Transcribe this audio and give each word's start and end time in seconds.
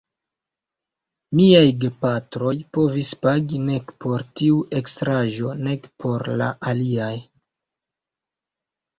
Miaj 1.39 1.65
gepatroj 1.81 2.53
povis 2.77 3.11
pagi 3.25 3.59
nek 3.65 3.93
por 4.05 4.23
tiu 4.41 4.55
ekstraĵo, 4.79 5.51
nek 5.67 5.85
por 6.05 6.25
la 6.43 6.49
aliaj. 6.73 7.11